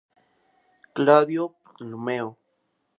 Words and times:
Claudio 0.95 1.43
Ptolomeo 1.63 2.27